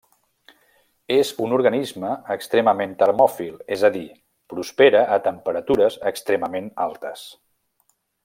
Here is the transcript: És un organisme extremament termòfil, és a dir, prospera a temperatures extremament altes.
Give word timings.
És 1.15 1.31
un 1.47 1.51
organisme 1.57 2.13
extremament 2.35 2.95
termòfil, 3.03 3.53
és 3.77 3.83
a 3.91 3.93
dir, 3.99 4.03
prospera 4.55 5.03
a 5.17 5.21
temperatures 5.29 5.99
extremament 6.15 6.73
altes. 6.89 7.29